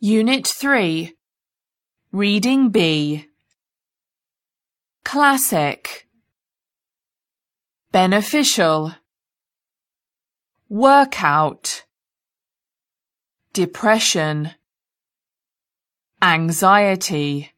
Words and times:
Unit 0.00 0.46
3 0.46 1.14
Reading 2.12 2.68
B. 2.68 3.26
Classic. 5.04 6.06
Beneficial. 7.90 8.94
Workout. 10.68 11.84
Depression. 13.52 14.50
Anxiety. 16.20 17.52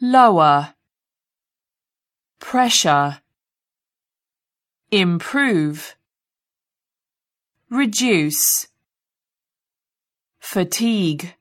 Lower. 0.00 0.74
Pressure 2.38 3.19
Improve 4.92 5.94
Reduce 7.70 8.66
fatigue, 10.40 11.36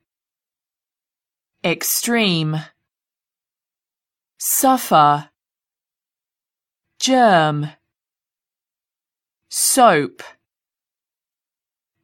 extreme, 1.64 2.62
suffer, 4.38 5.30
germ, 7.00 7.72
soap, 9.50 10.22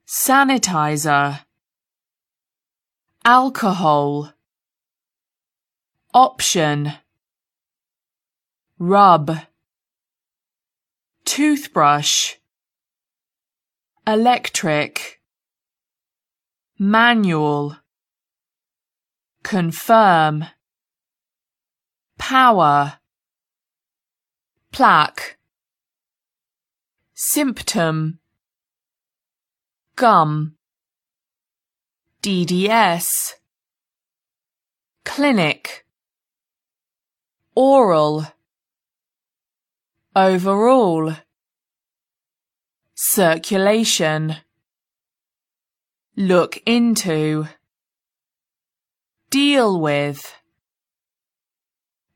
sanitizer, 0.07 1.41
alcohol, 3.23 4.33
option, 6.11 6.93
rub, 8.79 9.37
toothbrush, 11.35 12.35
electric 14.07 15.19
manual 16.79 17.75
confirm 19.43 20.45
power 22.17 22.99
plaque 24.71 25.37
symptom 27.13 28.19
gum 29.97 30.55
DDS 32.23 33.33
clinic 35.03 35.85
oral 37.57 38.25
overall 40.15 41.13
circulation. 42.95 44.37
Look 46.15 46.61
into, 46.65 47.49
deal 49.29 49.79
with, 49.79 50.33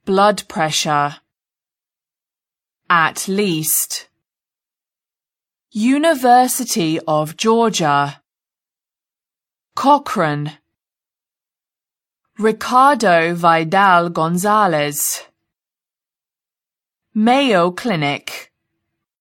blood 0.06 0.48
pressure, 0.48 1.18
at 2.90 3.28
least, 3.28 4.08
University 5.72 6.98
of 7.06 7.36
Georgia, 7.36 8.22
Cochrane, 9.76 10.58
Ricardo 12.38 13.36
Vidal 13.36 14.10
Gonzalez, 14.10 15.24
Mayo 17.14 17.70
Clinic 17.72 18.49